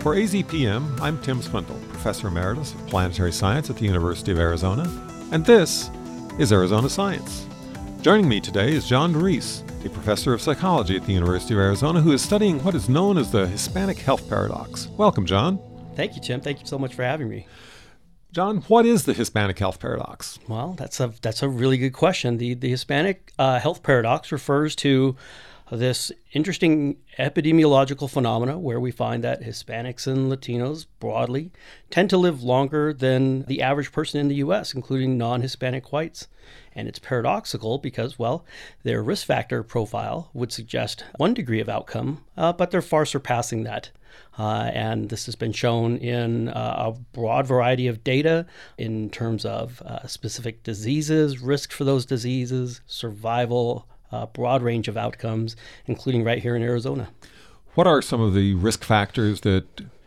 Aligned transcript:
For 0.00 0.14
AZPM, 0.14 0.98
I'm 1.02 1.20
Tim 1.20 1.42
Swindle, 1.42 1.78
Professor 1.90 2.28
Emeritus 2.28 2.72
of 2.72 2.86
Planetary 2.86 3.32
Science 3.32 3.68
at 3.68 3.76
the 3.76 3.84
University 3.84 4.32
of 4.32 4.38
Arizona, 4.38 4.88
and 5.30 5.44
this 5.44 5.90
is 6.38 6.54
Arizona 6.54 6.88
Science. 6.88 7.46
Joining 8.00 8.26
me 8.26 8.40
today 8.40 8.72
is 8.72 8.88
John 8.88 9.12
Ruiz, 9.12 9.62
a 9.84 9.90
professor 9.90 10.32
of 10.32 10.40
psychology 10.40 10.96
at 10.96 11.04
the 11.04 11.12
University 11.12 11.52
of 11.52 11.60
Arizona 11.60 12.00
who 12.00 12.12
is 12.12 12.22
studying 12.22 12.64
what 12.64 12.74
is 12.74 12.88
known 12.88 13.18
as 13.18 13.30
the 13.30 13.46
Hispanic 13.46 13.98
health 13.98 14.26
paradox. 14.26 14.86
Welcome, 14.96 15.26
John. 15.26 15.60
Thank 15.96 16.14
you, 16.14 16.22
Tim. 16.22 16.40
Thank 16.40 16.60
you 16.60 16.66
so 16.66 16.78
much 16.78 16.94
for 16.94 17.02
having 17.02 17.28
me. 17.28 17.46
John, 18.32 18.62
what 18.68 18.86
is 18.86 19.04
the 19.04 19.12
Hispanic 19.12 19.58
health 19.58 19.80
paradox? 19.80 20.38
Well, 20.48 20.72
that's 20.78 20.98
a 20.98 21.12
that's 21.20 21.42
a 21.42 21.48
really 21.48 21.76
good 21.76 21.92
question. 21.92 22.38
The 22.38 22.54
the 22.54 22.70
Hispanic 22.70 23.32
uh, 23.38 23.58
health 23.58 23.82
paradox 23.82 24.32
refers 24.32 24.74
to 24.76 25.14
this 25.76 26.10
interesting 26.32 26.96
epidemiological 27.18 28.10
phenomena 28.10 28.58
where 28.58 28.80
we 28.80 28.90
find 28.90 29.22
that 29.22 29.42
Hispanics 29.42 30.06
and 30.06 30.30
Latinos 30.30 30.86
broadly 30.98 31.52
tend 31.90 32.10
to 32.10 32.16
live 32.16 32.42
longer 32.42 32.92
than 32.92 33.42
the 33.42 33.62
average 33.62 33.92
person 33.92 34.20
in 34.20 34.28
the 34.28 34.36
US, 34.36 34.74
including 34.74 35.16
non 35.16 35.42
Hispanic 35.42 35.92
whites. 35.92 36.26
And 36.74 36.88
it's 36.88 36.98
paradoxical 36.98 37.78
because, 37.78 38.18
well, 38.18 38.44
their 38.82 39.02
risk 39.02 39.26
factor 39.26 39.62
profile 39.62 40.30
would 40.32 40.52
suggest 40.52 41.04
one 41.16 41.34
degree 41.34 41.60
of 41.60 41.68
outcome, 41.68 42.24
uh, 42.36 42.52
but 42.52 42.70
they're 42.70 42.82
far 42.82 43.04
surpassing 43.04 43.64
that. 43.64 43.90
Uh, 44.38 44.70
and 44.72 45.08
this 45.08 45.26
has 45.26 45.36
been 45.36 45.52
shown 45.52 45.96
in 45.98 46.48
uh, 46.48 46.92
a 46.94 47.00
broad 47.12 47.46
variety 47.46 47.86
of 47.86 48.02
data 48.02 48.46
in 48.78 49.10
terms 49.10 49.44
of 49.44 49.82
uh, 49.82 50.06
specific 50.06 50.62
diseases, 50.62 51.40
risk 51.40 51.72
for 51.72 51.84
those 51.84 52.06
diseases, 52.06 52.80
survival, 52.86 53.86
a 54.12 54.26
broad 54.26 54.62
range 54.62 54.88
of 54.88 54.96
outcomes, 54.96 55.56
including 55.86 56.24
right 56.24 56.42
here 56.42 56.56
in 56.56 56.62
Arizona. 56.62 57.10
What 57.74 57.86
are 57.86 58.02
some 58.02 58.20
of 58.20 58.34
the 58.34 58.54
risk 58.54 58.82
factors 58.82 59.42
that 59.42 59.64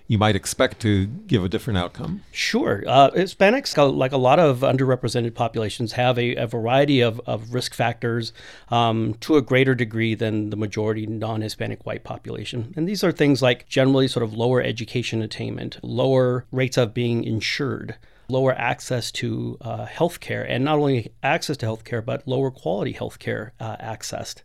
you 0.07 0.17
might 0.17 0.35
expect 0.35 0.79
to 0.81 1.05
give 1.05 1.43
a 1.43 1.49
different 1.49 1.77
outcome? 1.77 2.21
Sure. 2.31 2.83
Uh, 2.85 3.09
Hispanics, 3.11 3.77
uh, 3.77 3.89
like 3.89 4.11
a 4.11 4.17
lot 4.17 4.37
of 4.37 4.59
underrepresented 4.59 5.33
populations, 5.33 5.93
have 5.93 6.19
a, 6.19 6.35
a 6.35 6.45
variety 6.45 6.99
of, 6.99 7.21
of 7.25 7.53
risk 7.53 7.73
factors 7.73 8.33
um, 8.69 9.15
to 9.21 9.37
a 9.37 9.41
greater 9.41 9.73
degree 9.73 10.13
than 10.13 10.49
the 10.49 10.57
majority 10.57 11.05
non 11.05 11.41
Hispanic 11.41 11.85
white 11.85 12.03
population. 12.03 12.73
And 12.75 12.87
these 12.87 13.03
are 13.03 13.11
things 13.11 13.41
like 13.41 13.67
generally 13.67 14.07
sort 14.07 14.23
of 14.23 14.33
lower 14.33 14.61
education 14.61 15.21
attainment, 15.21 15.79
lower 15.81 16.45
rates 16.51 16.77
of 16.77 16.93
being 16.93 17.23
insured 17.23 17.95
lower 18.27 18.53
access 18.53 19.11
to 19.11 19.57
uh, 19.61 19.85
health 19.85 20.19
care, 20.19 20.43
and 20.43 20.63
not 20.63 20.79
only 20.79 21.11
access 21.21 21.57
to 21.57 21.65
health 21.65 21.83
care, 21.83 22.01
but 22.01 22.27
lower 22.27 22.51
quality 22.51 22.91
health 22.91 23.19
care 23.19 23.53
uh, 23.59 23.77
accessed. 23.77 24.41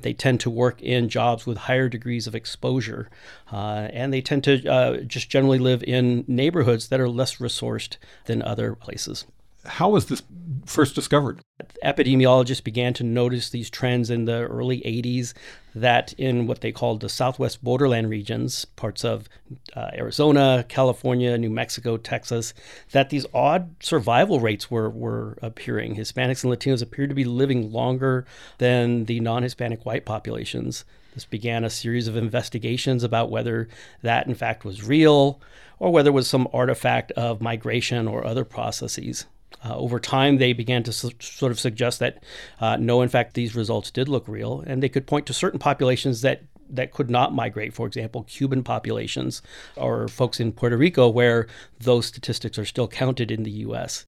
They 0.00 0.12
tend 0.12 0.40
to 0.40 0.50
work 0.50 0.82
in 0.82 1.08
jobs 1.08 1.46
with 1.46 1.56
higher 1.58 1.88
degrees 1.88 2.26
of 2.26 2.34
exposure, 2.34 3.08
uh, 3.52 3.88
and 3.92 4.12
they 4.12 4.20
tend 4.20 4.44
to 4.44 4.66
uh, 4.66 4.96
just 4.98 5.30
generally 5.30 5.58
live 5.58 5.82
in 5.84 6.24
neighborhoods 6.26 6.88
that 6.88 7.00
are 7.00 7.08
less 7.08 7.36
resourced 7.36 7.96
than 8.26 8.42
other 8.42 8.74
places. 8.74 9.26
How 9.64 9.90
was 9.90 10.06
this 10.06 10.22
first 10.66 10.94
discovered? 10.94 11.40
Epidemiologists 11.82 12.62
began 12.62 12.94
to 12.94 13.04
notice 13.04 13.50
these 13.50 13.68
trends 13.68 14.10
in 14.10 14.24
the 14.24 14.46
early 14.46 14.80
80s 14.80 15.34
that 15.74 16.12
in 16.14 16.46
what 16.46 16.60
they 16.60 16.70
called 16.70 17.00
the 17.00 17.08
southwest 17.08 17.64
borderland 17.64 18.10
regions, 18.10 18.64
parts 18.64 19.04
of 19.04 19.28
uh, 19.74 19.90
Arizona, 19.94 20.64
California, 20.68 21.36
New 21.38 21.50
Mexico, 21.50 21.96
Texas, 21.96 22.54
that 22.92 23.10
these 23.10 23.26
odd 23.34 23.74
survival 23.80 24.38
rates 24.38 24.70
were, 24.70 24.90
were 24.90 25.38
appearing. 25.42 25.96
Hispanics 25.96 26.44
and 26.44 26.52
Latinos 26.52 26.82
appeared 26.82 27.08
to 27.08 27.14
be 27.14 27.24
living 27.24 27.72
longer 27.72 28.26
than 28.58 29.06
the 29.06 29.20
non 29.20 29.42
Hispanic 29.42 29.84
white 29.84 30.04
populations. 30.04 30.84
This 31.14 31.24
began 31.24 31.64
a 31.64 31.70
series 31.70 32.08
of 32.08 32.16
investigations 32.16 33.04
about 33.04 33.30
whether 33.30 33.68
that, 34.02 34.26
in 34.26 34.34
fact, 34.34 34.64
was 34.64 34.82
real 34.82 35.40
or 35.78 35.90
whether 35.92 36.08
it 36.08 36.14
was 36.14 36.28
some 36.28 36.48
artifact 36.52 37.12
of 37.12 37.42
migration 37.42 38.08
or 38.08 38.26
other 38.26 38.44
processes. 38.44 39.26
Uh, 39.64 39.76
over 39.76 40.00
time, 40.00 40.38
they 40.38 40.52
began 40.52 40.82
to 40.82 40.92
su- 40.92 41.10
sort 41.20 41.52
of 41.52 41.60
suggest 41.60 41.98
that 42.00 42.22
uh, 42.60 42.76
no, 42.76 43.02
in 43.02 43.08
fact, 43.08 43.34
these 43.34 43.54
results 43.54 43.90
did 43.90 44.08
look 44.08 44.26
real, 44.28 44.62
and 44.66 44.82
they 44.82 44.88
could 44.88 45.06
point 45.06 45.26
to 45.26 45.32
certain 45.32 45.58
populations 45.58 46.22
that 46.22 46.42
that 46.68 46.92
could 46.92 47.10
not 47.10 47.34
migrate. 47.34 47.74
For 47.74 47.86
example, 47.86 48.22
Cuban 48.24 48.64
populations 48.64 49.42
or 49.76 50.08
folks 50.08 50.40
in 50.40 50.52
Puerto 50.52 50.76
Rico, 50.76 51.08
where 51.08 51.46
those 51.78 52.06
statistics 52.06 52.58
are 52.58 52.64
still 52.64 52.88
counted 52.88 53.30
in 53.30 53.42
the 53.42 53.50
U.S. 53.50 54.06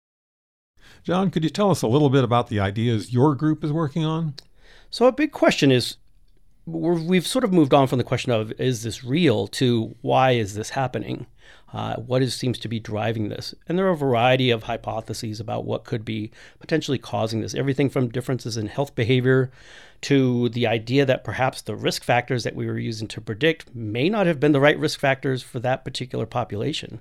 John, 1.03 1.31
could 1.31 1.45
you 1.45 1.51
tell 1.51 1.71
us 1.71 1.83
a 1.83 1.87
little 1.87 2.11
bit 2.11 2.25
about 2.25 2.49
the 2.49 2.61
ideas 2.61 3.13
your 3.13 3.35
group 3.35 3.63
is 3.63 3.73
working 3.73 4.05
on? 4.05 4.35
So, 4.91 5.07
a 5.07 5.13
big 5.13 5.33
question 5.33 5.71
is 5.71 5.97
we 6.67 7.17
have 7.17 7.27
sort 7.27 7.45
of 7.45 7.53
moved 7.53 7.75
on 7.75 7.87
from 7.87 7.99
the 7.99 8.05
question 8.05 8.33
of 8.33 8.53
is 8.59 8.83
this 8.83 9.05
real 9.05 9.47
to 9.49 9.95
why 10.01 10.33
is 10.33 10.55
this 10.55 10.71
happening? 10.71 11.27
Uh, 11.73 11.97
what 11.97 12.23
is, 12.23 12.35
seems 12.35 12.59
to 12.61 12.69
be 12.69 12.79
driving 12.79 13.29
this? 13.29 13.55
And 13.69 13.77
there 13.77 13.87
are 13.87 13.91
a 13.91 13.97
variety 13.97 14.51
of 14.51 14.63
hypotheses 14.63 15.41
about 15.41 15.65
what 15.65 15.85
could 15.85 16.05
be 16.05 16.31
potentially 16.61 16.99
causing 16.99 17.41
this. 17.41 17.55
Everything 17.55 17.91
from 17.91 18.09
differences 18.09 18.57
in 18.57 18.69
health 18.69 18.95
behavior 18.95 19.51
to 20.03 20.49
the 20.51 20.67
idea 20.67 21.05
that 21.05 21.25
perhaps 21.25 21.61
the 21.61 21.75
risk 21.75 22.05
factors 22.05 22.45
that 22.45 22.55
we 22.55 22.67
were 22.67 22.79
using 22.79 23.09
to 23.09 23.21
predict 23.21 23.75
may 23.75 24.09
not 24.09 24.27
have 24.27 24.39
been 24.39 24.53
the 24.53 24.61
right 24.61 24.79
risk 24.79 25.01
factors 25.01 25.43
for 25.43 25.59
that 25.61 25.85
particular 25.85 26.27
population. 26.27 27.01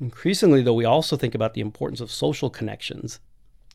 Increasingly, 0.00 0.62
though, 0.62 0.74
we 0.74 0.84
also 0.84 1.16
think 1.16 1.34
about 1.34 1.54
the 1.54 1.60
importance 1.60 2.00
of 2.00 2.10
social 2.10 2.50
connections 2.50 3.20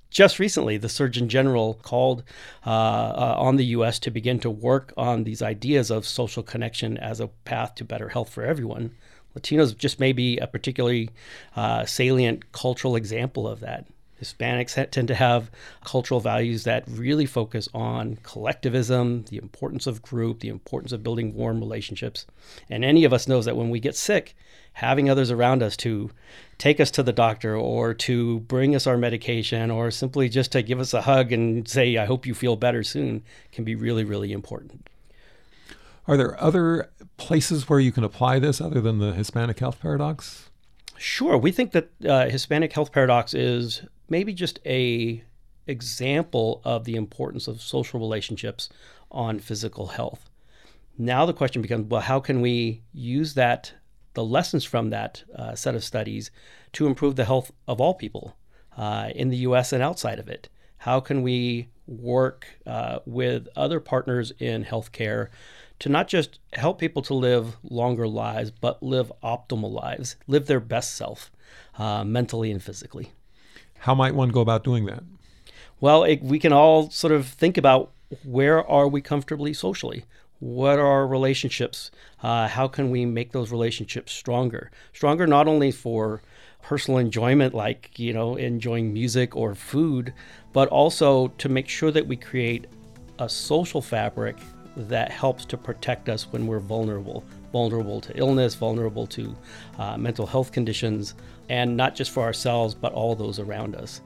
just 0.09 0.39
recently, 0.39 0.77
the 0.77 0.89
Surgeon 0.89 1.29
General 1.29 1.75
called 1.75 2.23
uh, 2.65 2.69
uh, 2.69 3.35
on 3.37 3.57
the 3.57 3.65
U.S. 3.65 3.99
to 3.99 4.11
begin 4.11 4.39
to 4.39 4.49
work 4.49 4.93
on 4.95 5.23
these 5.23 5.41
ideas 5.41 5.91
of 5.91 6.05
social 6.05 6.43
connection 6.43 6.97
as 6.97 7.19
a 7.19 7.27
path 7.27 7.75
to 7.75 7.83
better 7.83 8.09
health 8.09 8.29
for 8.29 8.43
everyone. 8.43 8.95
Latinos 9.37 9.77
just 9.77 9.99
may 9.99 10.13
be 10.13 10.37
a 10.37 10.47
particularly 10.47 11.09
uh, 11.55 11.85
salient 11.85 12.51
cultural 12.51 12.95
example 12.95 13.47
of 13.47 13.59
that. 13.59 13.85
Hispanics 14.21 14.89
tend 14.91 15.07
to 15.07 15.15
have 15.15 15.51
cultural 15.83 16.19
values 16.19 16.63
that 16.63 16.83
really 16.87 17.25
focus 17.25 17.69
on 17.73 18.17
collectivism, 18.23 19.23
the 19.29 19.37
importance 19.37 19.85
of 19.85 20.01
group, 20.01 20.39
the 20.39 20.49
importance 20.49 20.91
of 20.91 21.03
building 21.03 21.33
warm 21.33 21.59
relationships. 21.59 22.25
And 22.69 22.83
any 22.83 23.03
of 23.03 23.13
us 23.13 23.27
knows 23.27 23.45
that 23.45 23.55
when 23.57 23.69
we 23.69 23.79
get 23.79 23.95
sick, 23.95 24.35
having 24.73 25.09
others 25.09 25.31
around 25.31 25.63
us 25.63 25.75
to 25.77 26.11
take 26.57 26.79
us 26.79 26.91
to 26.91 27.03
the 27.03 27.13
doctor 27.13 27.55
or 27.55 27.93
to 27.93 28.39
bring 28.41 28.75
us 28.75 28.85
our 28.87 28.97
medication 28.97 29.71
or 29.71 29.91
simply 29.91 30.29
just 30.29 30.51
to 30.51 30.61
give 30.61 30.79
us 30.79 30.93
a 30.93 31.01
hug 31.01 31.31
and 31.31 31.67
say, 31.67 31.97
I 31.97 32.05
hope 32.05 32.25
you 32.25 32.33
feel 32.33 32.55
better 32.55 32.83
soon, 32.83 33.23
can 33.51 33.63
be 33.63 33.75
really, 33.75 34.03
really 34.03 34.31
important. 34.31 34.87
Are 36.07 36.15
there 36.15 36.41
other 36.41 36.89
places 37.17 37.67
where 37.67 37.79
you 37.79 37.91
can 37.91 38.03
apply 38.03 38.39
this 38.39 38.61
other 38.61 38.79
than 38.79 38.99
the 38.99 39.13
Hispanic 39.13 39.59
health 39.59 39.79
paradox? 39.79 40.49
Sure. 40.97 41.37
We 41.37 41.51
think 41.51 41.71
that 41.71 41.89
uh, 42.07 42.29
Hispanic 42.29 42.73
health 42.73 42.91
paradox 42.91 43.33
is 43.33 43.81
maybe 44.09 44.33
just 44.33 44.59
a 44.65 45.23
example 45.67 46.61
of 46.63 46.85
the 46.85 46.95
importance 46.95 47.47
of 47.47 47.61
social 47.61 47.99
relationships 47.99 48.69
on 49.11 49.39
physical 49.39 49.87
health. 49.87 50.29
Now 50.97 51.25
the 51.25 51.33
question 51.33 51.61
becomes, 51.61 51.87
well, 51.89 52.01
how 52.01 52.19
can 52.19 52.41
we 52.41 52.81
use 52.93 53.33
that, 53.35 53.73
the 54.13 54.23
lessons 54.23 54.63
from 54.63 54.89
that 54.89 55.23
uh, 55.35 55.55
set 55.55 55.75
of 55.75 55.83
studies, 55.83 56.31
to 56.73 56.87
improve 56.87 57.15
the 57.15 57.25
health 57.25 57.51
of 57.67 57.79
all 57.79 57.93
people 57.93 58.35
uh, 58.75 59.09
in 59.15 59.29
the 59.29 59.37
U.S. 59.37 59.73
and 59.73 59.83
outside 59.83 60.19
of 60.19 60.27
it? 60.27 60.49
How 60.77 60.99
can 60.99 61.21
we 61.21 61.69
work 61.85 62.47
uh, 62.65 62.99
with 63.05 63.47
other 63.55 63.79
partners 63.79 64.31
in 64.39 64.65
healthcare 64.65 65.29
to 65.79 65.89
not 65.89 66.07
just 66.07 66.39
help 66.53 66.79
people 66.79 67.01
to 67.03 67.13
live 67.13 67.57
longer 67.63 68.07
lives, 68.07 68.51
but 68.51 68.81
live 68.81 69.11
optimal 69.23 69.71
lives, 69.71 70.15
live 70.27 70.47
their 70.47 70.59
best 70.59 70.95
self, 70.95 71.31
uh, 71.77 72.03
mentally 72.03 72.51
and 72.51 72.63
physically. 72.63 73.11
How 73.79 73.95
might 73.95 74.15
one 74.15 74.29
go 74.29 74.41
about 74.41 74.63
doing 74.63 74.85
that? 74.85 75.03
Well, 75.79 76.03
it, 76.03 76.21
we 76.21 76.39
can 76.39 76.53
all 76.53 76.89
sort 76.89 77.13
of 77.13 77.27
think 77.27 77.57
about 77.57 77.91
where 78.23 78.65
are 78.67 78.87
we 78.87 79.01
comfortably 79.01 79.53
socially? 79.53 80.05
What 80.39 80.79
are 80.79 80.85
our 80.85 81.07
relationships? 81.07 81.91
Uh, 82.21 82.47
how 82.47 82.67
can 82.67 82.89
we 82.89 83.05
make 83.05 83.31
those 83.31 83.51
relationships 83.51 84.11
stronger? 84.13 84.71
Stronger 84.93 85.27
not 85.27 85.47
only 85.47 85.71
for 85.71 86.21
personal 86.61 86.99
enjoyment, 86.99 87.53
like, 87.53 87.97
you 87.97 88.13
know, 88.13 88.35
enjoying 88.35 88.93
music 88.93 89.35
or 89.35 89.55
food, 89.55 90.13
but 90.53 90.67
also 90.69 91.29
to 91.29 91.49
make 91.49 91.69
sure 91.69 91.91
that 91.91 92.05
we 92.05 92.15
create 92.15 92.67
a 93.19 93.29
social 93.29 93.81
fabric 93.81 94.37
that 94.75 95.11
helps 95.11 95.45
to 95.45 95.57
protect 95.57 96.07
us 96.07 96.31
when 96.31 96.45
we're 96.45 96.59
vulnerable 96.59 97.23
vulnerable 97.57 97.99
to 97.99 98.15
illness, 98.15 98.53
vulnerable 98.53 99.07
to 99.07 99.35
uh, 99.79 99.97
mental 99.97 100.27
health 100.27 100.51
conditions, 100.51 101.15
and 101.49 101.75
not 101.75 101.95
just 101.95 102.11
for 102.11 102.21
ourselves, 102.21 102.75
but 102.75 102.93
all 102.93 103.15
those 103.15 103.39
around 103.39 103.75
us. 103.75 104.01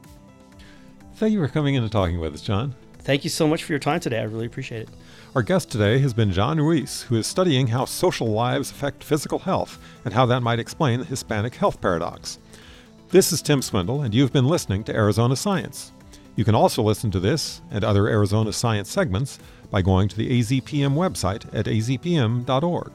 Thank 1.16 1.34
you 1.34 1.40
for 1.46 1.52
coming 1.52 1.74
in 1.74 1.82
and 1.82 1.92
talking 1.92 2.18
with 2.18 2.32
us, 2.32 2.40
John. 2.40 2.74
Thank 3.00 3.24
you 3.24 3.30
so 3.30 3.46
much 3.46 3.62
for 3.64 3.72
your 3.74 3.78
time 3.78 4.00
today. 4.00 4.20
I 4.20 4.22
really 4.22 4.46
appreciate 4.46 4.82
it. 4.82 4.88
Our 5.34 5.42
guest 5.42 5.70
today 5.70 5.98
has 5.98 6.14
been 6.14 6.32
John 6.32 6.58
Ruiz, 6.58 7.02
who 7.02 7.16
is 7.16 7.26
studying 7.26 7.66
how 7.66 7.84
social 7.84 8.28
lives 8.28 8.70
affect 8.70 9.04
physical 9.04 9.40
health 9.40 9.78
and 10.06 10.14
how 10.14 10.24
that 10.26 10.40
might 10.40 10.58
explain 10.58 11.00
the 11.00 11.04
Hispanic 11.04 11.54
health 11.54 11.78
paradox. 11.78 12.38
This 13.10 13.32
is 13.32 13.42
Tim 13.42 13.60
Swindle, 13.60 14.00
and 14.00 14.14
you've 14.14 14.32
been 14.32 14.46
listening 14.46 14.82
to 14.84 14.96
Arizona 14.96 15.36
Science. 15.36 15.92
You 16.36 16.46
can 16.46 16.54
also 16.54 16.82
listen 16.82 17.10
to 17.10 17.20
this 17.20 17.60
and 17.70 17.84
other 17.84 18.08
Arizona 18.08 18.50
Science 18.50 18.90
segments 18.90 19.38
by 19.70 19.82
going 19.82 20.08
to 20.08 20.16
the 20.16 20.40
AZPM 20.40 20.94
website 20.94 21.44
at 21.52 21.66
azpm.org. 21.66 22.92